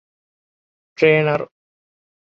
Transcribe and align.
ޓްރެއިނަރ 0.97 1.41